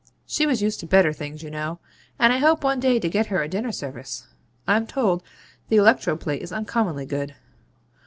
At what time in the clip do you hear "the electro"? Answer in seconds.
5.69-6.17